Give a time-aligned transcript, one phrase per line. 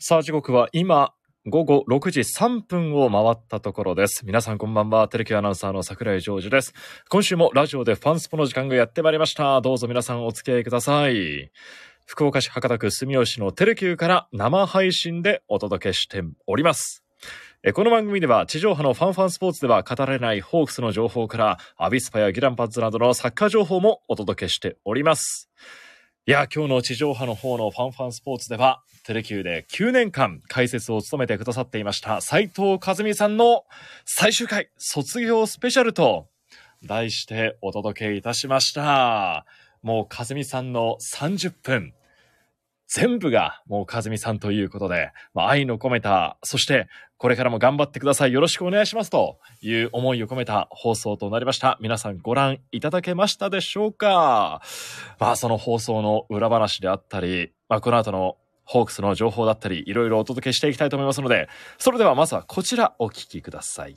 [0.00, 1.12] さあ時刻は今
[1.44, 4.24] 午後6時3分を回ったところです。
[4.24, 5.08] 皆さんこんばんは。
[5.08, 6.72] テレキュアナウンサーの桜井ジョージです。
[7.08, 9.60] 今週もラジオでファンスポの時間がやってまいりました。
[9.60, 11.50] どうぞ皆さんお付き合いください。
[12.06, 17.02] 福岡市博多区住吉のテレキューから生配信でお届けしております。
[17.74, 25.50] この番組では地上波のファンファンスポーツでは語られないホークスの情報からアビスパやギランパッツなどのサッカー情報もお届けしております。
[26.28, 33.64] いや、今日の地上波の方のファンファンスポーツでは、テレキューで9年間解説を務めてくださっていました斎藤和美さんの
[34.04, 36.28] 最終回卒業スペシャルと
[36.84, 39.46] 題してお届けいたしました。
[39.82, 41.94] もう和美さんの30分。
[42.88, 46.88] 全部がもう和美さんということで、まあ、愛の込めた、そして
[47.18, 48.32] これからも頑張ってください。
[48.32, 51.76] よろしくお願いしますという思いを込めた放送となりました。
[51.80, 54.62] 皆さんご覧いただけましたでしょうか？
[55.18, 63.96] まあその放送の裏話であったり、まあこの後のホークスの情報だったり、いろいろお届けしていきたいと思いますので、それではまずはこちらお聞きください。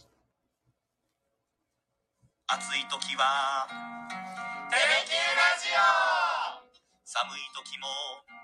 [2.47, 3.67] 暑い時は
[4.69, 5.79] 「テレキュラジオ」
[7.05, 7.88] 寒い時も「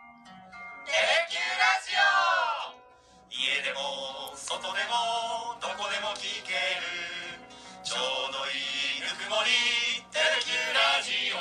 [0.88, 0.98] テレ
[1.30, 2.00] キューラジオ」
[3.30, 3.80] 家でも
[4.36, 6.88] 外でもどこでも聞ける
[7.84, 8.56] ちょうどい
[8.98, 9.52] いぬくもり
[10.12, 11.38] 「テレキューラジオ」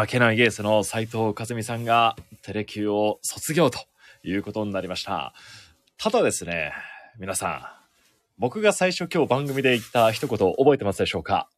[0.00, 3.80] 負けないエースの斉藤和美さんがテレキューを卒業と
[4.22, 5.34] いうことになりました。
[5.96, 6.72] ただですね、
[7.18, 7.66] 皆さん、
[8.36, 11.48] 僕が最初今日番組で言った一言覚えてますでしょうか？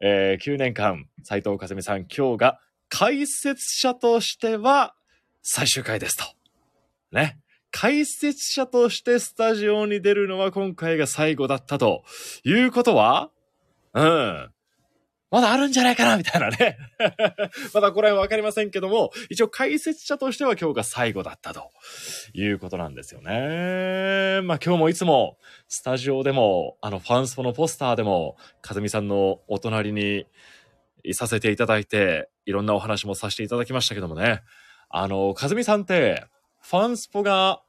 [0.00, 4.94] えー9年間、斎藤和美さん今日が解説者としては
[5.42, 6.24] 最終回ですと。
[7.12, 7.38] ね。
[7.70, 12.02] 解説者としてスタジオに出るのは今回が最後だったと
[12.44, 13.30] いうことは
[13.94, 14.50] うん。
[15.30, 16.76] まだあるんじゃないかなみたいなね。
[17.72, 21.70] まだこれはわかりませんけども、一応解説者としては今日が最後だったと
[22.32, 24.40] いうことなんですよね。
[24.42, 30.26] まあ今日もいつもスタジオでも、あのファンスポのポスターでも、かずみさんのお隣に
[31.04, 34.42] いさせていただいて、いろんなお話もさせていただきましたけどもね。
[34.88, 36.24] あの、かずみさんって、
[36.60, 37.62] ファンスポが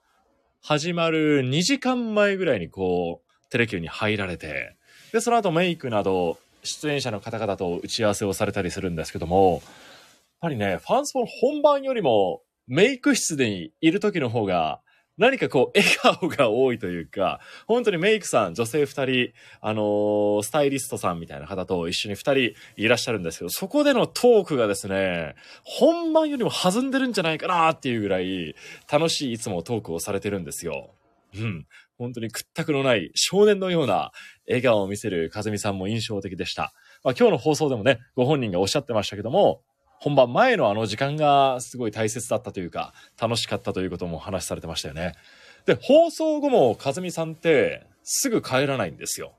[0.61, 4.75] 始まる2時間前ぐらいにこう、テレキューに入られて、
[5.13, 9.61] で、その後メイクなど、出演者の方々と打ち合わせをされたりするんですけども、やっ
[10.41, 14.81] ぱりね、ファンスポの本番よりも、メイク室にいる時の方が、
[15.17, 28.55] 何かこう、笑顔が多いというか、本当にメイクさん、女性二人、あのースタイリストさんみたいな方と一緒に二人いらっしゃるんですけど、そこでのトークがですね、本番よりも弾んでるんじゃないかなっていうぐらい、
[28.91, 30.89] 楽しいいつもトークをされてるんですよ。
[31.35, 31.67] うん。
[32.01, 34.11] 本当に屈託のない少年のような
[34.47, 36.73] 笑顔を見せる和美さんも印象的でした。
[37.03, 39.61] まあ、今日の放送でもね、ご本人がおっしゃってましたけども、
[39.99, 45.13] 本番前のあの時間がすごい大切だったというか、楽しかったということもお話しされてましたよね。
[45.67, 49.33] で、放送後も和美さんってすぐ帰らないんですよ。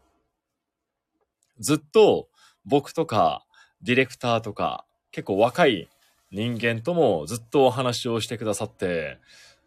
[1.59, 2.29] ずっと
[2.65, 3.45] 僕とか
[3.83, 5.89] ディレクターとか結構若い
[6.31, 9.19] 人間ともずっとお話をしてくださって、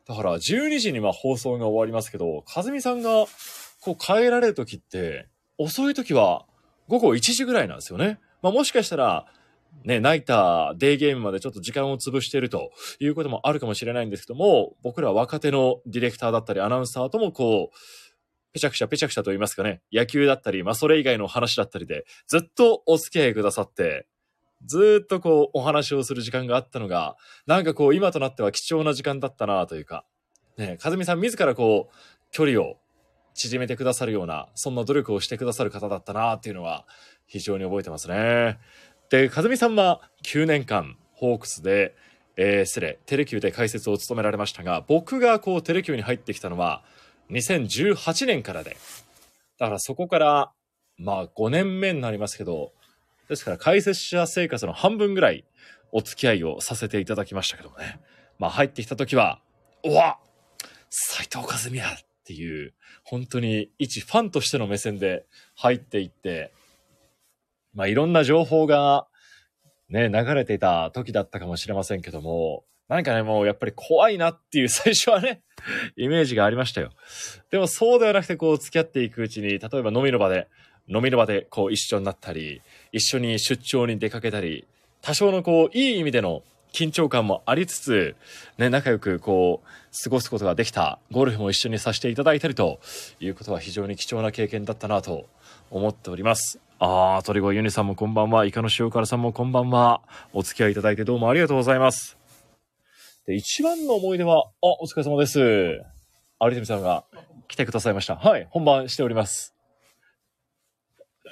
[0.08, 3.26] だから12時には放送が終わりますけど、和美さんが
[3.82, 5.28] こう帰られる時って、
[5.58, 6.46] 遅い時は
[6.88, 8.20] 午後1時ぐらいなんですよね。
[8.42, 9.26] まあもしかしたら、
[9.84, 17.76] ね、ナイター、デイゲームまでちょっと時間を潰しているということもあるかもしれないんですけども、僕ら若手のディレクターだったりアナウンサーともこう、
[18.54, 24.08] ぺちゃくちゃぺちゃくちゃと言いますかね、野球だったり、まあそれ以外の話だったりで、ずっとお付き合いくださって、
[24.66, 30.06] ずっとこうお話をする時間があったのが、なんかこう今となっては貴重な時間だったなというか、
[30.58, 31.96] ね、和美さん自らこう、
[32.32, 32.78] 距離を
[33.34, 36.86] 縮めてくださるような、そんな努力をしてくださる方だったなっていうのは
[37.28, 38.60] 非常に覚えてますね。
[39.10, 41.96] で、和美さんは9年間、ホークスで、
[42.38, 46.84] えー、失礼、テレキューで解説を務められましたが、僕がこうテレキューに入ってきたのは
[47.30, 48.78] 2018年からで、
[49.58, 50.52] だからそこから、
[50.98, 52.72] まあ5年目になりますけど、
[53.30, 55.46] ですから解説者生活の半分ぐらい
[55.92, 58.00] お付き合いをさせていただきましたけどもね。
[58.38, 59.40] まあ入ってきた時は、
[59.84, 60.18] うわ
[60.90, 62.74] 斉藤和美やっていう、
[63.04, 65.26] 本当に一ファンとしての目線で
[65.56, 66.52] 入っていって、
[67.74, 69.08] まあいろんな情報が
[69.90, 75.42] ね、流れていた時だったかもしれませんけども、何かね、もうやっぱり怖いなっていう 最初はね、
[75.96, 76.92] イメージがありましたよ。
[77.52, 80.48] でもそうではなくてこう付き合っていくうちに、例えば飲みの場で、
[80.88, 82.62] 飲みの場でこう一緒になったり、
[82.92, 84.66] 一緒に出張に出かけたり、
[85.02, 86.44] 多少のこういい意味での
[86.74, 88.16] 緊張感もありつつ、
[88.58, 92.80] ね、仲良くこう、過ごすことができた、ゴルフも一緒にさせていただいたりと
[93.20, 95.26] いうことは非常に貴重な経験だったなと
[95.72, 96.60] 思っております。
[96.80, 98.46] あー、鳥越ユニさんもこんばんは。
[98.46, 100.02] イカの塩辛さんもこんばんは。
[100.34, 102.18] お付き合いいただいてどうもありがとうございます。
[103.26, 105.40] で、一番の思い出は、あ、お疲れ様です。
[105.40, 105.82] 有
[106.40, 107.06] 富さんが
[107.48, 108.18] 来てくださいました。
[108.18, 109.55] はい、本番しております。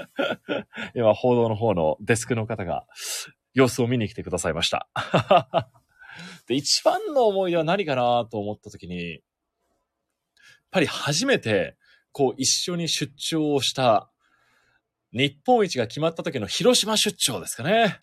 [0.96, 2.86] 今、報道の方のデスクの方が
[3.54, 4.88] 様子を見に来てくださいました。
[6.48, 9.22] で、一番の思い出は何かなと思った時に、やっ
[10.72, 11.78] ぱり初めて、
[12.12, 14.12] こう一緒に出張をした
[15.12, 18.02] 日本一が決まった時の広島出張ですかね。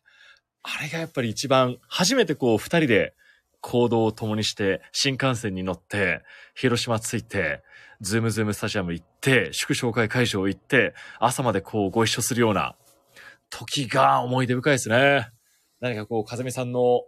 [0.62, 3.14] あれがやっぱり一番、初めてこう二人で
[3.60, 6.22] 行動を共にして、新幹線に乗って、
[6.54, 7.62] 広島着いて、
[8.00, 12.76] ズームズームスタジアム行って、祝勝会会場行って、朝までこうご一緒するような
[13.50, 15.28] 時が思い出深いですね。
[15.80, 17.02] 何かこう、風見さんの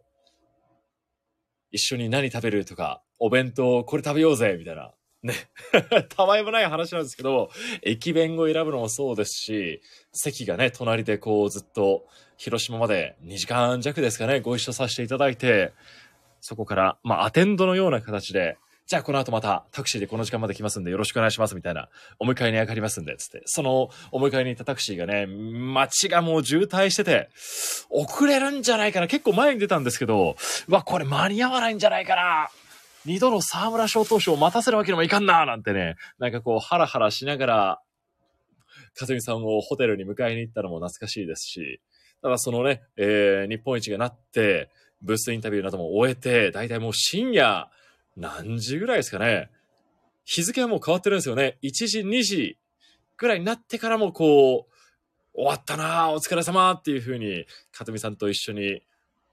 [1.71, 4.93] 一緒に何食べるとか、お弁当これ食べようぜみたいな。
[5.23, 5.35] ね。
[6.11, 7.51] たわいもない話なんですけど、
[7.83, 9.81] 駅弁を選ぶのもそうですし、
[10.13, 12.07] 席がね、隣でこうずっと
[12.37, 15.73] 広島まで2時間弱ですかね、ご一緒させていただいて、
[16.43, 23.43] そこから、まあアテンドのような形で、じゃあこの後またタクシーでこの時間まで来ますんでよろしくお願いしますみたいな、お迎えに上がりますんで、つって。
[23.47, 27.31] そのお迎えに行ったタクシーがね、街がもう渋滞してて、
[27.91, 29.07] 遅れるんじゃないかな。
[29.07, 30.37] 結構前に出たんですけど、
[30.69, 32.49] うわ、これ間に合わないんじゃないかな。
[33.07, 37.81] 二度の沢村賞投手を待たせるわけにもいかんななんてね、なんかこうハラハラしながら、
[38.95, 41.81] かずみさんをホテルに迎えに行ったのも懐かしいですし、
[42.21, 44.69] ただそのね、えー、日本一がなって、
[45.03, 47.69] ブースインタビューなども終えて、だいたいもう深夜、
[48.17, 49.51] 何時ぐらいですかね。
[50.25, 51.59] 日付はもう変わってるんですよね。
[51.63, 52.59] 1時、2時
[53.17, 54.73] ぐらいになってからもこう、
[55.35, 58.83] 終わったなあお疲れ様っていう風に、かずみさんと一緒に、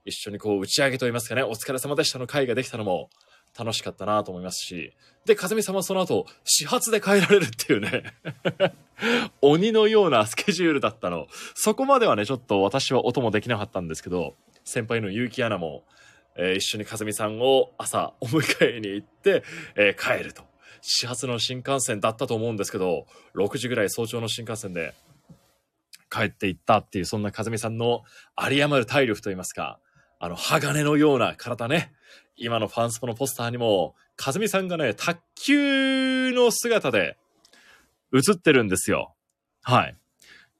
[0.04, 3.10] 一緒にこう打ち上げと言いますかね、お疲れ様でしたの会ができたのも
[3.56, 4.92] 楽しかったなぁと思いますし、
[5.26, 8.14] で、かずみさんはその後、始発で帰られるっていうね、
[9.42, 11.26] 鬼のようなスケジュールだったの。
[11.54, 14.34] そこまではね、ちょっと私は音もできなかったんですけど、
[14.70, 15.84] 先輩の結城アナも、
[16.36, 19.42] えー一緒にかずみさんを朝お迎えに行って、
[19.76, 20.44] えー帰ると。
[20.82, 24.94] 始発の新幹線だったと思うんですけど、6時ぐらい早朝の新幹線で
[26.10, 28.02] 帰っていったっていう、そんなかずみさんの
[28.40, 29.78] 有り余る体力といいますか、
[30.18, 31.92] あの、鋼のような体ね。
[32.36, 37.18] 今のファンスポのポスターにも、かずみさんがね、卓球の姿で
[38.14, 39.14] 映ってるんですよ。
[39.62, 39.96] はい。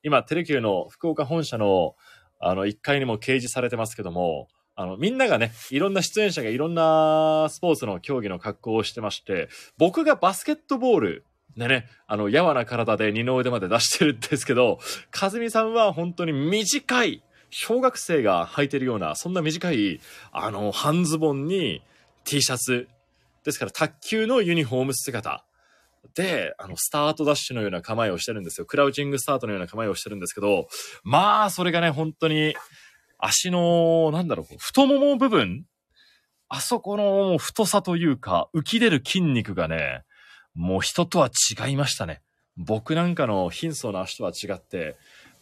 [0.03, 1.95] 今、テレキューの福岡本社の、
[2.41, 11.25] あの、1階にも掲示されてますけども、あの、みんながね、いろんな出演者がいろんなスポーツの競技の格好をしてまして、僕がバスケットボール
[11.57, 14.79] でね、あの、やわな体で二の腕まで出してるんですけど、
[15.11, 20.01] かずみさんは本当に短い、小学生が履いてるような、そんな短い、
[20.33, 21.83] あの、半ズボンに
[22.25, 22.89] T シャツ。
[23.45, 25.45] ですから、卓球のユニフォーム姿。
[26.15, 28.67] で、あの、スタートダッシュのような構えをしてるんですよ。
[28.67, 30.69] クラウチングスタートのような構えをしてるんですけど、
[31.03, 32.55] まあ、それがね、本当に、
[33.19, 35.65] 足の、なんだろう、太もも部分
[36.53, 40.03] あそこの太さというか、浮き出る筋肉がね、
[40.53, 42.23] もう人とは違いましたね。
[42.57, 44.95] 僕なんかの貧相な足とは違って、やっ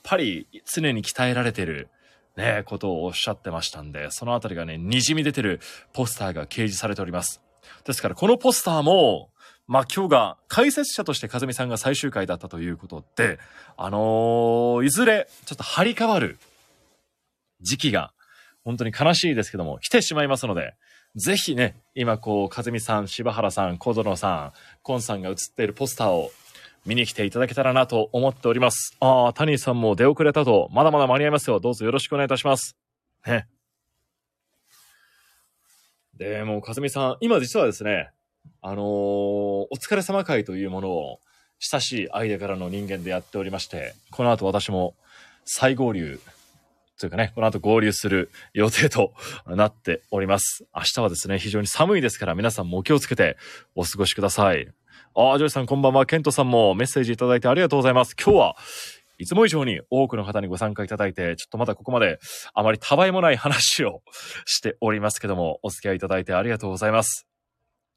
[0.03, 1.89] ぱり常に鍛えられてる、
[2.37, 5.61] ね、ことをおっしゃってましたんで、そのあたりがね、滲み出てる
[5.95, 7.41] ポスターが掲示されております。
[7.87, 9.31] ですから、このポスターも、
[9.69, 13.39] まあ今日が解説者として風見さんが最終回だったということで、
[13.77, 16.39] あのーいずれちょっと張り替わる
[17.61, 18.13] 時期が
[18.65, 20.75] 本当に悲しいですけども、来てしまいますので、
[21.15, 24.53] ぜひね、今こう、風見さん、柴原さん、小園さん、
[24.83, 26.31] コンさんが写っているポスターを
[26.85, 28.97] 見に来ていただけたらなと思っております。
[29.01, 31.61] ああ、タニーさんも出遅れたと、まだまだ間に合いますよ。
[31.61, 32.77] どうぞよろしくお願いいたします。
[33.27, 33.47] ね。
[36.15, 38.11] で、もう、かずみさん、今実はですね、
[38.63, 41.21] あのーお疲れ様会というものを、
[41.61, 44.95] 親しい間柄の人間でやっておりまして、この後私も
[45.45, 46.21] 再合流、
[46.99, 49.13] というかね、この後合流する予定と
[49.47, 50.67] なっております。
[50.75, 53.37] 明日はですね、非常に寒いですから、皆さんもお気をつけて
[53.75, 54.69] お過ごしください。
[55.15, 56.07] ああ、ジョイさんこんばんは。
[56.07, 58.15] ケントさんもメッセージいただいてありがとうございます。
[58.15, 58.57] 今日は
[59.19, 62.19] いつも以上に多くの方にご参加いただいて、ちょっとまだここまで
[62.53, 64.03] あまりたわいもない話を
[64.45, 67.28] しておりますけども、お付き合いいただいてありがとうございます。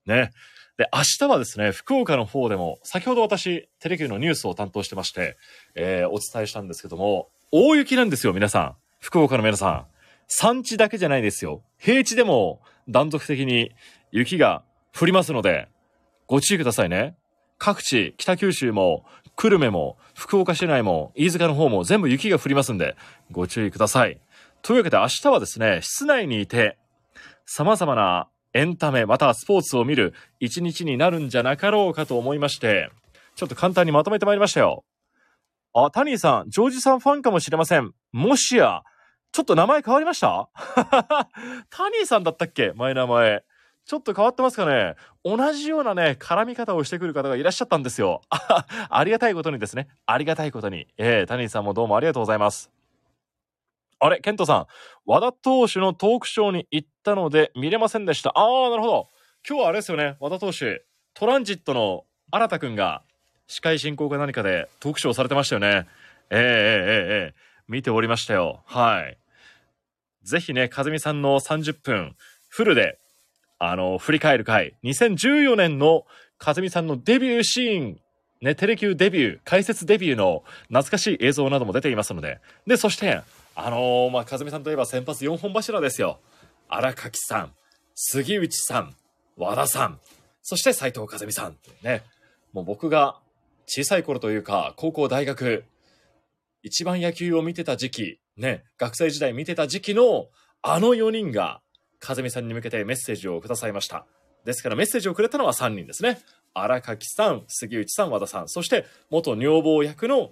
[0.05, 0.31] ね。
[0.77, 5.37] で、明日はですね、福岡の方でも、先ほど私、テレビのニュースを担当してまして、
[5.75, 8.75] えーお伝えしたんですけども、大雪なんですよ、皆さん。
[8.99, 9.85] 福岡の皆さん。
[10.27, 11.61] 山地だけじゃないですよ。
[11.77, 13.71] 平地でも断続的に
[14.11, 14.63] 雪が
[14.97, 15.67] 降りますので、
[16.27, 17.17] ご注意くださいね。
[17.57, 19.05] 各地、北九州も、
[19.35, 22.95] 久留米も、福岡市内も、飯塚の方も全部雪が降りますんで、
[23.31, 24.19] ご注意ください。
[24.61, 26.77] というわけで明日はですね、室内にいて、
[27.45, 32.89] 様々なエンタメ、またはスポーツを見る一日になるんじゃなかろうかと思いまして、
[33.35, 34.83] ちょっと簡単にまとめてまいりましたよ。
[35.73, 37.93] あ、タニーさん、ジョージさんファンかもしれません。
[38.11, 38.81] もしや、
[39.31, 40.49] ちょっと名前変わりました？
[41.69, 42.73] タニーさんだったっけ？
[42.75, 43.43] 前名前。
[43.85, 44.95] ちょっと変わってますかね？
[45.23, 48.21] 同じようなね、絡み方をしてくる方がいらっしゃったんですよ。
[48.29, 49.87] ありがたいことにですね。
[50.05, 50.87] ありがたいことに。
[50.97, 52.69] えー、タニーさんもどうもありがとうございます。
[54.03, 54.65] あれ、ケントさん、
[55.05, 58.31] 和田投手のトークショーに行ったので見れませんでした。
[58.35, 59.09] あー、なるほど。
[59.47, 63.03] 今日はあれですよね、和田投手、トランジットの新田くんが
[63.45, 65.87] 司会進行か何かでトークショーされてましたよね。
[66.31, 67.33] えー、えー、えー、え、
[67.67, 68.63] 見ておりましたよ。
[68.65, 69.19] はい。
[70.23, 72.15] ぜひね、かずみさんの30分、
[72.49, 72.97] フルで、
[73.59, 76.05] あの、振り返る回、2014年の
[76.39, 77.99] かずみさんのデビューシーン、
[78.41, 83.21] ね、テレキューデビュー、解説デビューの懐かしい映像なども出ていますので、で、そして、
[83.55, 86.19] あのー、まあ、かずみさんといえば先発4本柱ですよ。
[86.69, 87.51] 荒垣さん、
[87.95, 88.95] 杉内さん、
[89.37, 89.99] 和田さん、
[90.41, 91.57] そして斉藤和美さん。
[91.83, 92.03] ね。
[92.53, 93.19] もう僕が
[93.65, 95.65] 小さい頃というか、高校、大学、
[96.63, 100.27] 一番野球を見てた時期、ね、学生時代見てた時期の
[100.61, 101.61] あの4人が、
[101.99, 104.05] 風見さんに向けてメッセージをくださいました。
[104.45, 106.19] ですからメッセージをくれたのは3人ですね。
[106.53, 110.31] 荒垣さん、杉内さん、和田さん、そして元女房役の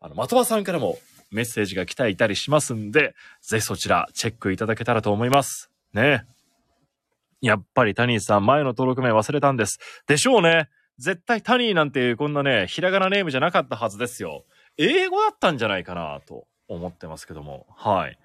[0.00, 0.98] あの的場さんからも
[1.30, 5.70] メッセージが来ていたりしますんで、ぜひそちらチェックいただけたらと思います。
[5.92, 6.24] ね。
[7.40, 9.78] やっぱりタニーさん、前の登録名忘れたんです。
[10.06, 10.68] でしょうね。
[10.98, 14.44] 絶対タニーなんていうこんなね、ひらがなネームじゃなかったはずですよ。
[14.76, 17.66] 英語だったんじゃないかなと思ってますけども。
[17.76, 18.18] はい。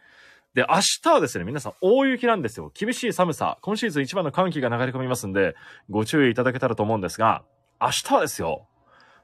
[0.56, 2.72] で、明日はですね、皆さん大雪なんですよ。
[2.74, 3.58] 厳しい寒さ。
[3.62, 5.56] 今シーズン一番の寒気が流れ込みますんで、
[5.90, 7.44] ご注意いただけたらと思うんですが、
[7.82, 8.68] 明日はですよ、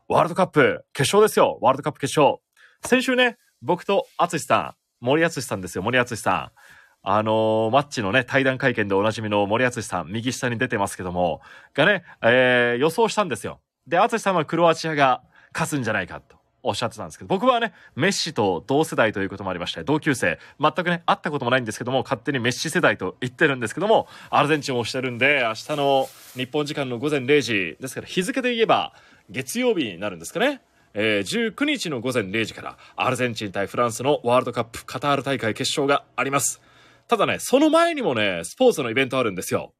[0.08, 1.60] ワールドカップ決勝ですよ。
[1.62, 2.38] ワールドカップ決勝。
[2.82, 6.60] 先週ね、僕と淳さん、森淳さんですよ、森淳さん。
[7.02, 11.42] あのー、マッチのね、対談会見でおなじみの森敦さん、右下に出てますけども、
[11.74, 13.60] がね、えー、予想したんですよ。
[13.88, 15.22] で、敦さんはクロアチアが
[15.54, 16.40] 勝つんじゃないかと。
[16.62, 28.94] おっしゃってたんですけど、僕はね、メッシと同世代ということもありまして、同級生、全くね、会ったこともないんですけども、勝手にメッシ世代と言ってるんですけども、アルゼンチンをしてるんで、明日の日本時間の午前0時、ですから日付で言えば、
[29.30, 30.62] 月曜日になるんですかね。
[30.94, 36.62] えー、19日の午前0時から、アルゼンチン対フランスのワールドカップカタール大会決勝があります。
[37.08, 39.74] ただね、その前にもね、スポーツのイベントあるんですよ。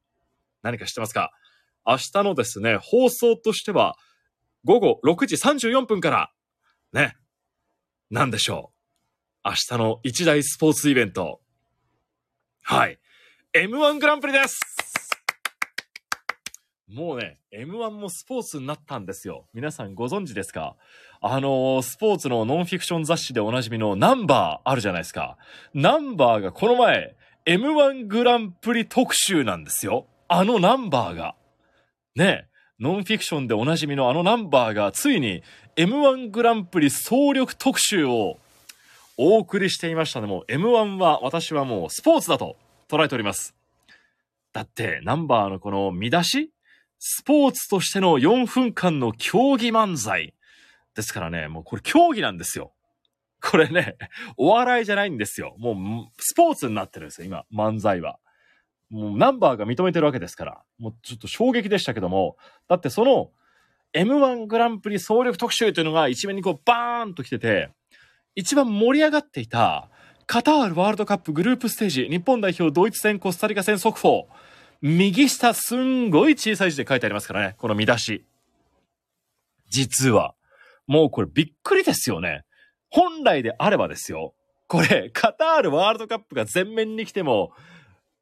[0.62, 1.32] 何か知ってますか？
[1.86, 3.96] 明日のですね、放送としては、
[4.64, 6.32] 午後6時34分から、
[6.92, 7.16] ね、
[8.10, 8.72] なんでしょ
[9.44, 9.48] う。
[9.48, 11.40] 明日の一大スポーツイベント。
[12.62, 12.98] はい。
[13.54, 14.60] M1 グランプリです
[16.92, 19.46] もうね、M1 もスポーツになったんですよ。
[19.54, 20.74] 皆さんご存知ですか？
[21.20, 25.38] あのー、スポーツのノンフィクション雑誌でおなじみのナンバーあるじゃないですか。
[25.72, 27.14] ナンバーがこの前、
[27.46, 30.06] M1 グランプリ特集なんですよ。
[30.26, 31.36] あのナンバーが。
[32.16, 32.48] ね
[32.80, 35.44] ノンフィクションでおなじみのあのナンバーがついに
[35.76, 38.38] M1 グランプリ総力特集を
[39.16, 40.26] お送りしていましたね。
[40.26, 42.56] もう M1 は私はもうスポーツだと
[42.88, 43.54] 捉えております。
[44.52, 46.50] だってナンバーのこの見出し
[47.02, 50.34] スポーツとしての4分間の競技漫才。
[50.94, 52.74] ですからね、もうこれ競技なんですよ。
[53.42, 53.96] これね、
[54.36, 55.54] お笑いじゃないんですよ。
[55.58, 55.76] もう、
[56.18, 58.18] スポーツになってるんですよ、今、漫才は。
[58.90, 60.62] もう、ナンバーが認めてるわけですから。
[60.78, 62.36] もう、ちょっと衝撃でしたけども、
[62.68, 63.30] だってその、
[63.94, 67.70] M1 グランプリ総力特集というのが一面にこう、バーンと来てて、
[68.34, 69.88] 一番盛り上がっていた、
[70.26, 74.28] カタールワールドカップグループステージ、日本代表ドイツ戦、コスタリカ戦速報。
[74.82, 78.24] 右下すんごい小さい字で書いてありますからね、この見出し。
[79.68, 80.34] 実は、
[80.86, 82.44] もうこれびっくりですよね。
[82.90, 84.34] 本来であればですよ。
[84.66, 87.52] これ、カタールワールドカップが全面に来ても、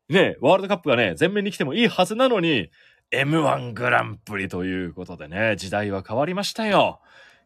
[0.08, 2.70] ね、ワールドカップがね、全面に来てもいいはずなのに、
[3.10, 7.00] M1 グランプリということでね、時代は変わりましたよ。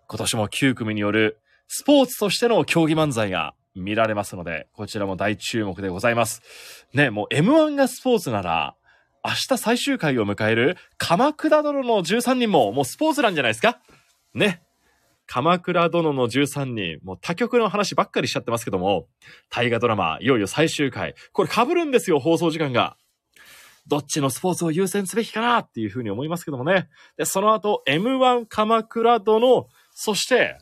[0.09, 1.39] 今年も9組による
[1.69, 6.43] スポーツとしての競技漫才が見られますので、こちらも大注目でございます。
[6.93, 8.75] ね、もう M1 がスポーツなら、
[9.25, 13.81] 明日最終回を迎える鎌倉殿の13人ももうスポーツなんじゃないですか
[14.35, 14.63] ね。
[15.27, 19.07] 鎌倉殿の13人、もう他局の話ばっかりしちゃってますけども、
[19.49, 21.15] 大河ドラマ、いよいよ最終回。
[21.33, 22.97] これ被るんですよ、放送時間が。
[23.87, 26.89] どっちのスポーツを優先すべきかなっていうふうに思いますけどもね。
[27.17, 30.59] で、その後、M1 鎌倉殿、そして、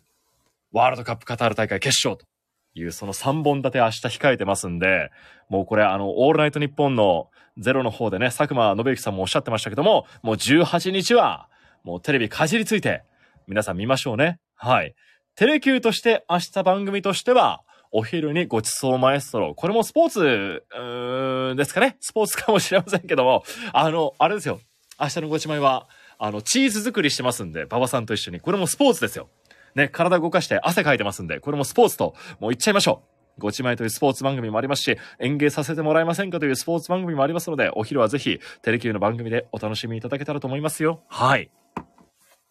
[0.72, 2.26] ワールドカップカタール大会決勝と
[2.74, 5.10] いう、その3本立て明日控えてますんで、
[5.48, 11.48] もうこれあの、オールナイトニッポンのゼロの方でね、佐久間信之さんもおっしゃってましたけども、もう18日は、
[11.84, 13.02] もうテレビかじりついて、
[13.46, 14.38] 皆さん見ましょうね。
[14.54, 14.94] はい。
[15.36, 19.54] テレキューとして明日番組としては、お昼にごちそうマエストロ。
[19.54, 21.96] これもスポーツ、うーんですかね。
[22.00, 23.42] スポーツかもしれませんけども、
[23.72, 24.60] あの、あれですよ。
[25.00, 25.88] 明日のごちまいは、
[26.18, 28.40] あの、チーズ作りしてますんで、馬場さんと一緒に。
[28.40, 29.28] これもスポーツですよ。
[29.74, 33.09] ね、体動かして汗かいてますんで、これもスポーツと、もう言っちゃいましょう。
[33.38, 41.02] ごちまいというスポーツ番組もありますし、演芸させてもらえませんかというスポーツ番組もありますので、お昼はぜひ、テレキューの番組でお楽しみいただけたらと思いますよ。
[41.08, 41.50] はい。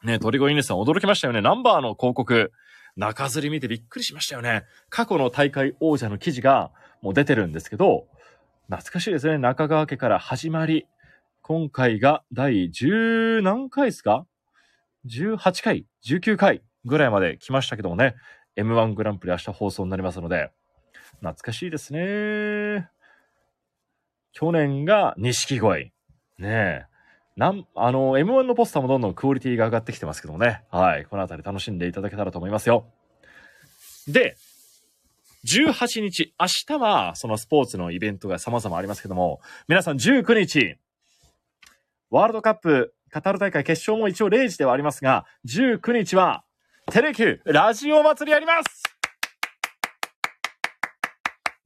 [0.03, 1.41] ね、鳥越イネさん驚きましたよね。
[1.41, 2.51] ナンバーの広告。
[2.95, 4.63] 中吊り見てびっくりしましたよね。
[4.89, 6.71] 過去の大会王者の記事が
[7.01, 8.07] もう出てるんですけど、
[8.67, 9.38] 懐かしいですね。
[9.38, 10.86] 中川家から始まり、
[11.41, 14.25] 今回が第10何回ですか
[15.05, 18.15] ?18 回、19回ぐらいまで来ましたけどもね。
[18.57, 20.51] M1 グランプリ明日放送になりますので、
[21.18, 22.89] 懐かしいですね。
[24.32, 25.92] 去年が錦鯉。
[26.38, 26.86] ねえ。
[27.36, 30.63] なん、あの、M1 のポスターもどんどんクオリティが上がってきてますけどもね。
[30.72, 31.06] はい。
[31.06, 32.86] このあたり楽しんでいただけたらと思いますよ。
[34.08, 34.36] で、
[35.46, 40.78] 18日、明日はそのスポーツのイベントが様々ありますけども、皆さん19日、
[42.10, 46.44] ワールドカップカタール大会決勝も一応0時ではありますが、19日は
[46.92, 48.88] テレキューラジオ祭りやります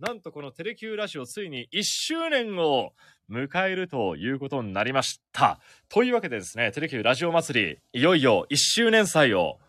[0.03, 2.91] なんとこのテレキューラジオついに1周年を
[3.31, 5.61] 迎えるということになりました。
[5.87, 9.59] というわけでですね、テレキューラジオ祭り、いよいよ1周年祭を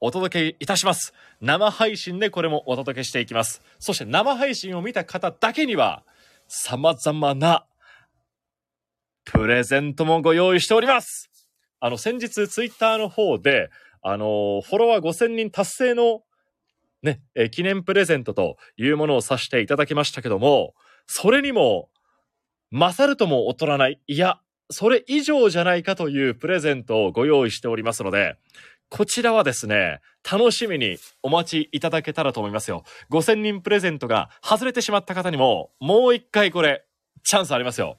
[0.00, 1.14] お届けいたします。
[1.40, 3.62] 生配信でこれもお届けしていきます。
[3.78, 6.02] そして生配信を見た方だけには、
[6.48, 7.64] 様々な
[9.24, 11.30] プレゼントもご用意しております。
[11.78, 13.70] あの、先日ツイッターの方で、
[14.02, 16.22] あの、フォロワー5000人達成の
[17.04, 20.74] ね、えー記念プレゼントというものをさせていただきましたけども、
[21.06, 21.90] それにも
[22.72, 28.36] 勝るとも劣らない、いや、それ以上じゃないかというプレゼントをご用意しておりますので、
[28.88, 32.84] こちらはですね、楽しみにお待ちいただけたらと思いますよ。
[33.10, 36.84] 5000人プレゼントが外れてしまった方にも、もう一回これ、
[37.22, 37.96] チャンスありますよ。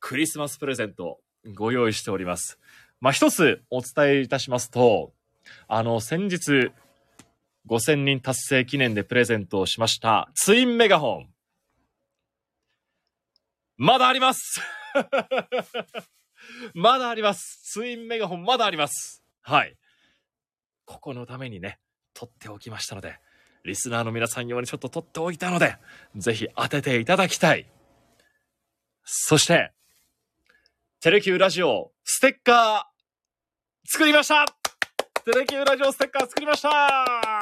[0.00, 1.20] クリスマスプレゼント
[1.54, 2.58] ご用意しております。
[3.00, 5.12] まあ、一つお伝えいたしますと、
[5.68, 6.72] あの、先日、
[7.68, 11.28] 5000人達成記念でプレゼントをしましたツインメガホン。
[13.76, 14.60] まだあります
[16.74, 19.76] まだありますツインメガホンまだありますはい。
[20.84, 21.78] ここのためにね、
[22.14, 23.18] 取っておきましたので、
[23.64, 25.76] リスナーの皆さん用にちょっと取っておいたので、
[26.16, 27.66] ぜひ当てていただきたい。
[29.04, 29.72] そして、
[31.00, 34.44] テレキューラジオステッカー作りました
[35.24, 37.41] テレキューラジオステッカー作りました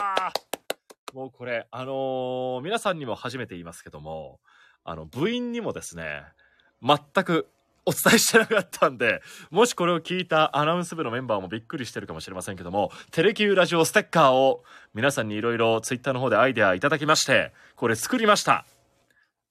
[1.12, 4.40] もうこれ、あのー皆さんにも初めて言いますけども、
[4.84, 6.22] あの、部員にもですね、
[6.82, 7.48] 全く
[7.86, 9.20] お伝えしてなかったんで、
[9.50, 14.62] もしこれを聞いたアナウンス部のメンバーもびっくりしてるかもしれませんけども、テレキューラジオステッカーを
[14.94, 18.64] 皆さんにいろいろツイッターの方でアイデアいただきまして、これ作りました。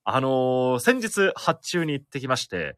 [0.05, 2.77] あのー先日発注に行ってきまして、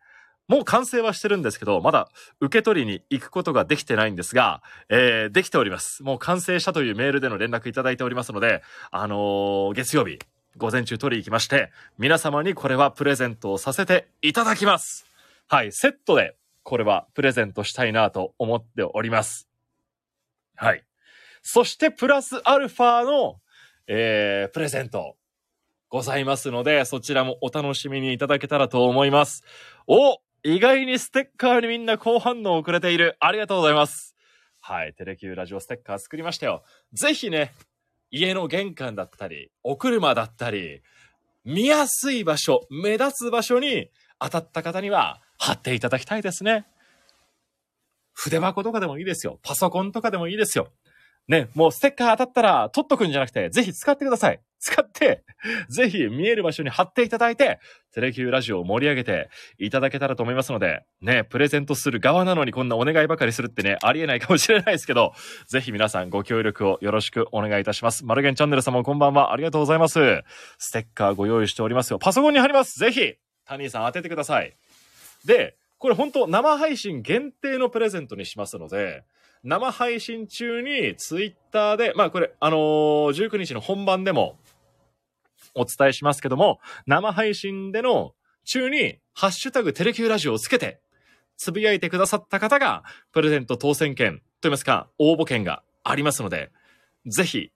[0.52, 2.10] もう完成はしてるんですけど、まだ
[2.42, 6.04] 受け取りに行くことができてないんですが、えーできております。
[6.04, 8.62] もう完成したというメールでの連絡いただいておりますので、
[8.92, 10.20] あのー月曜日、
[10.58, 15.06] 午前中取り行きまして、皆様にこれはプレゼントをさせていただきます。
[15.48, 19.48] はい、セットでこれはプレゼントしたいなと思っております。
[20.58, 20.84] はい。
[21.44, 23.40] そしてプラスアルファの、
[23.88, 25.16] えープレゼント
[25.88, 29.46] ございますので、そちらもお楽しみにいただけたらと思います。
[29.88, 33.16] お意外にステッカーにみんな好反応をくれている。
[33.20, 34.16] ありがとうございます。
[34.60, 36.64] はい、テレキューラジオステッカー作りましたよ。
[36.94, 37.54] ぜひね、
[38.10, 40.82] 家の玄関だったり、お車だったり、
[41.46, 46.66] 見やすい場所、目立つ場所に当たった方には貼っていただきたいですね。
[48.14, 49.40] 筆箱とかでもいいですよ。
[49.44, 50.72] パソコンとかでもいいですよ。
[51.28, 54.42] ね、もうステッカー当たったら取っとくんじゃなくて、ぜひ使ってください。
[54.60, 55.24] 使って、
[55.70, 57.60] ぜひ見える場所に貼っていただいて、
[57.94, 65.14] テレキューラジオを盛り上げていただけたらと思いますので、ね、プレゼントする側なのにこんなお願いばかりするってね、ありえないかもしれないですけど、
[65.48, 68.06] ぜひ皆さんご協力をよろしくお願いいたします。
[68.06, 69.34] マルゲンチャンネル様こんばんは。
[69.34, 70.22] ありがとうございます。
[70.60, 71.98] ステッカーご用意しておりますよ。
[71.98, 72.80] パソコンに貼ります。
[72.80, 74.56] ぜひ、タニーさん当ててください。
[75.26, 79.04] で、これ本当生配信限定のプレゼントにしますので、
[79.44, 84.38] 生配信中にツイッターで、まあこれ、あのー19日の本番でも
[85.56, 88.14] お伝えしますけども、生配信での
[88.46, 90.80] 中に、ハッシュタグテレキューラジオをつけて、
[91.38, 96.52] つぶやいてくださった方が、プレゼント当選券といいますか、応募券がありますので、
[97.08, 97.52] ぜひ、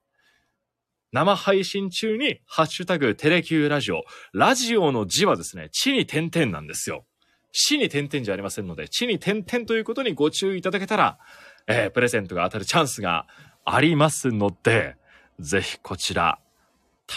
[1.12, 7.06] 生配信中に、ハッシュタグテレキューラジオ、ラジオの字はですね、地に点々なんですよ。
[7.52, 11.20] 死に点々じゃありませんので、地に点々ということにご注意いただけたら、
[11.68, 13.28] えープレゼントが当たるチャンスが
[13.64, 14.96] ありますので、
[15.40, 16.40] ぜひこちら、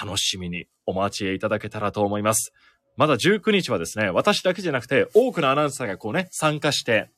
[0.04, 2.52] 楽しみにお待ちいただけたらと思います。
[2.96, 7.10] まだ19日はですね、私だけじゃなくて、多くのアナウンサーがこうね、参加して、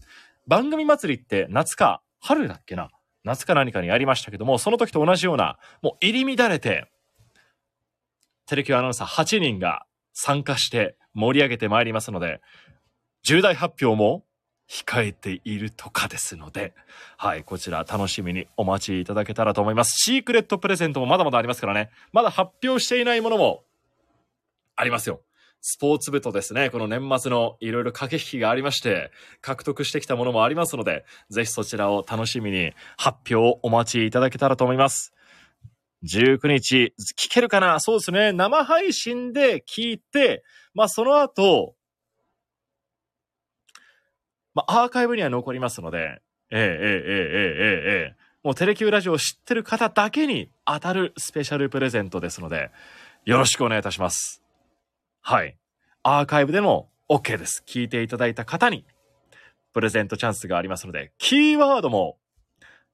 [0.46, 2.90] 番組祭りって夏か春だっけな？
[3.24, 6.86] 夏か何かにやりましたけども、その時と同じような、もう入り乱れて、
[8.46, 12.40] テレキューアナウンサー8人が参加して盛り上げてまいりますので、
[13.22, 14.24] 重大発表も
[14.70, 16.74] 控えているとかですので、
[17.16, 19.96] はい、こちら楽しみにお待ちいただけたらと思います。
[19.96, 23.64] シークレットプレゼントもまだまだありますからね、まだ発表していないものも
[24.76, 25.22] ありますよ。
[25.60, 29.10] スポーツ部とですね、この年末のいろいろ駆け引きがありまして、
[29.42, 35.12] 獲得してきたものもありますので、ぜひそちらを楽しみに発表をお待ちいただけたらと思います。
[36.04, 37.78] 19日、聞けるかな？
[37.78, 38.32] そうですね。
[38.32, 41.74] 生配信で聞いて、まあその後、
[44.60, 46.20] まあアーカイブには残りますので、
[46.50, 52.70] えええええええええもうテレキューラジオを知ってる方だけに当たるスペシャルプレゼントですので、
[53.26, 54.42] よろしくお願いいたします。
[55.20, 55.56] はい。
[56.02, 57.62] アーカイブでも OK です。
[57.66, 58.86] 聞いていただいた方に
[59.74, 62.16] プレゼントチャンスがありますので、キーワードも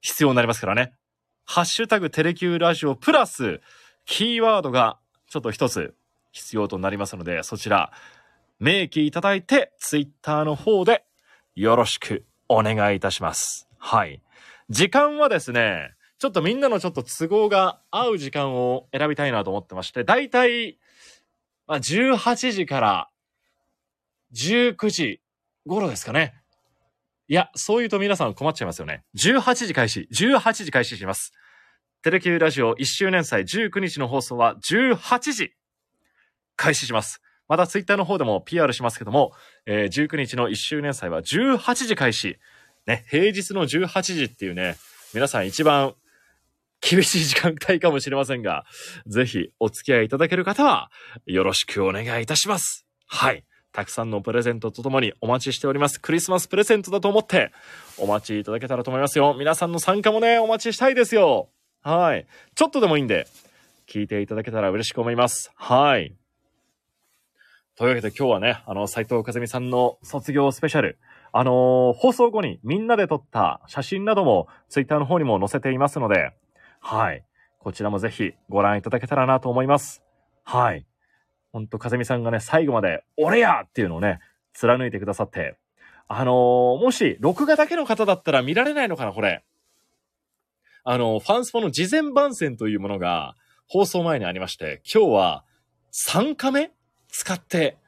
[0.01, 0.93] 必要になりますからね。
[1.45, 3.61] ハッシュタグテレキューラジオプラス
[4.05, 4.99] キーワードが
[5.31, 5.95] ちょっと一つ
[6.33, 7.93] 必要となりますので、そちら
[8.59, 11.05] 明記いただいてツイッターの方で
[11.57, 13.69] よろしくお願いいたします。
[13.79, 14.23] はい。
[14.71, 20.79] 時間はですね、ちょっとみんなのちょっと都合が合う時間を選びたいなと思ってまして、だいたい
[21.67, 23.11] まあ、18時から
[24.35, 25.21] 19時
[25.67, 26.35] 頃ですかね。
[27.29, 29.03] いや、そう言うと皆さん困っちゃいますよね。
[29.17, 31.33] 18時開始、18時開始します。
[32.03, 35.55] テレキューラジオ1周年祭19日の放送は18時
[36.55, 37.21] 開始します。
[37.49, 39.33] またツイッターの方でも PR しますけども、
[39.67, 42.39] えー19日の1周年祭は18時開始。
[42.87, 44.77] ね、平日の18時っていうね、
[45.13, 45.95] 皆さん一番
[46.81, 48.65] 厳しい時間帯かもしれませんが、
[49.07, 50.91] ぜひお付き合いいただける方は
[51.27, 52.87] よろしくお願いいたします。
[53.07, 53.45] はい。
[53.73, 56.01] たくさんのプレゼントとともにお待ちしております。
[56.01, 57.53] クリスマスプレゼントだと思って
[57.99, 59.35] お待ちいただけたらと思いますよ。
[59.39, 61.51] 皆さんの参加もね、お待ちしたいですよ。
[61.83, 62.27] はい。
[62.55, 63.27] ちょっとでもいいんで、
[63.87, 65.53] 聞いていただけたら嬉しく思います。
[65.55, 66.15] はい。
[67.77, 70.99] というわけで今日はね、あの、斉藤和美さんの卒業スペシャル、
[71.33, 76.33] あのー放送後にみんなで撮った写真などもツイッターの方にも載せていますので、
[76.81, 77.23] はい。
[77.59, 80.03] こちらもぜひご覧いただけたらなと思います。
[80.43, 80.87] はい。
[81.53, 84.21] ほんと、風見さんがね、最後まで、俺やっていうのをね、
[84.55, 85.59] 貫いてくださって。
[86.09, 89.45] あのーもし、録画だけの方だったら見られないのかな、これ。
[90.85, 93.35] あのーファンスポの事前番宣というものが
[93.69, 95.45] 放送前にありまして、今日は
[95.93, 96.71] 3カメ
[97.19, 97.79] 使って、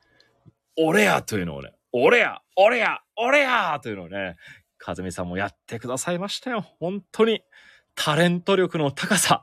[0.79, 4.37] 俺やというのをね、俺や俺や俺やというのをね、
[4.79, 6.62] 風見さんもやってくださいましたよ。
[6.81, 7.43] 本当に。
[7.95, 9.43] タレント力の高さ。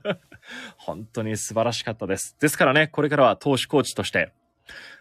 [0.76, 2.36] 本当に素晴らしかったです。
[2.40, 4.32] ですからね、これからは投手コーチとして、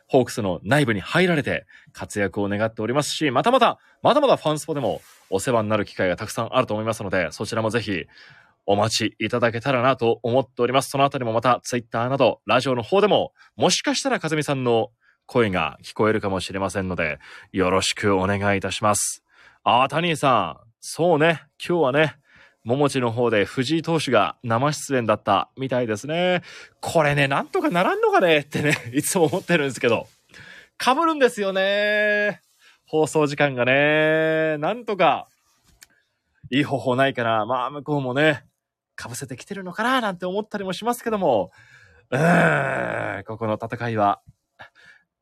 [0.07, 8.05] ホークスの内部に入られて活躍を願っておりますし、またまた、まだまだファンスポでもお世話になる機会がたくさんあると思いますので、そちらもぜひ
[8.65, 10.89] お待ちいただけたらなと思っております。
[10.89, 14.91] そのあたりもまたツイッターなど、ラジオの方でも、もしかしたら風見さんの
[15.27, 17.19] 声が聞こえるかもしれませんので、
[17.51, 19.23] よろしくお願いいたします。
[19.63, 22.17] ああ、タニーさん、そうね、今日はね、
[22.63, 26.41] 桃地の方で藤井投手が生出演だったみたいですね。
[26.81, 28.39] これね、なんとかならんのかね？
[28.39, 30.07] ってね、いつも思ってるんですけど、
[30.83, 32.41] 被るんですよね。
[32.87, 35.27] 放送時間がね、なんとか、
[36.51, 37.45] いい方法ないかな。
[37.45, 38.43] まあ、向こうもね、
[38.97, 41.51] 被せてきてるのかななんて思ったりもしますけども、
[42.11, 44.21] うーん、ここの戦いは、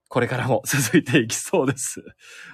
[0.10, 2.04] これからも 続いていきそうです。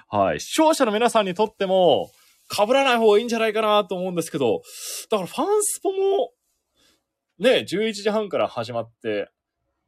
[0.08, 0.40] はい。
[0.40, 2.10] 視聴者の皆さんにとっても、
[2.50, 4.62] 被らない方がいいんじゃないかなと思うんですけど、
[5.10, 6.32] だからファンスポも、
[7.38, 9.30] ね、11時半から始まって、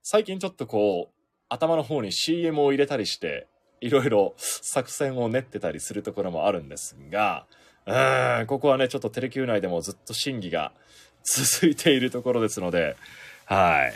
[0.03, 1.15] 最近ちょっとこう、
[1.49, 3.49] 頭の方に CM を入れたりして、
[3.81, 7.47] いろいろ作戦を練ってたりするところもあるんですが、
[7.87, 10.73] うーん、ここはね、ちょっとテレキュー内でもずっと審議が
[11.25, 12.97] 続いているところですので、
[13.47, 13.93] はい。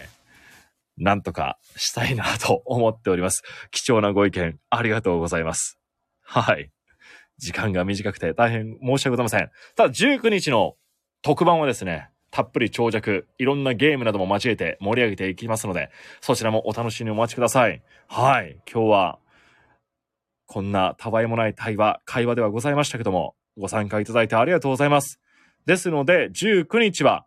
[0.99, 3.43] なんとかしたいなと思っております。
[3.71, 5.79] 貴重なご意見ありがとうございます。
[6.23, 6.71] はい。
[7.39, 9.51] 時間が短くて大変申し訳ございません。
[9.75, 10.77] ただ19日の
[11.23, 17.83] 特番はですね、たっぷり長尺、いろんなゲームなども交えて盛り上げていきますので、そちらもお楽しみにお待ちください。
[18.09, 18.59] はい。
[18.71, 19.19] 今日は、
[20.47, 25.19] こんなたわいもない対話、会話ではございましたけども、ご参加いただいてありがとうございます。
[25.67, 27.27] ですので、19日は、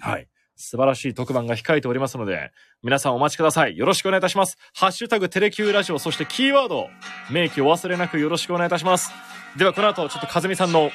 [0.00, 0.28] はい。
[0.56, 3.76] 素晴らしい特番が控えておりますので、皆さんお待ちください。
[3.76, 4.58] よろしくお願いいたします。
[4.74, 6.88] ハッシュタグテレキューラジオ、そしてキーワード、
[7.30, 9.10] 明記お忘れなくよろしくお願いいたします。
[9.56, 10.90] ではこの後、ちょっとかずみさんの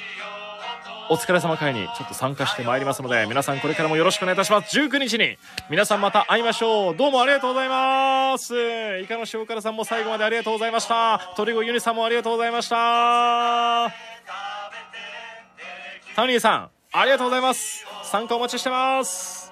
[1.10, 4.78] お疲れ様会にちょっと参加してまいりますので、皆さんこれからもよろしくお願いいたします。
[4.78, 5.38] 19日に
[5.70, 6.96] 皆さんまた会いましょう。
[6.96, 8.54] どうもありがとうございます。
[9.00, 11.34] イカの塩辛さんも最後までありがとうございました。
[11.36, 14.57] 鳥越ユニさんもありがとうございました。
[16.18, 17.86] タウニーさん、ありがとうございます。
[18.04, 19.47] 参加お待ちしてます。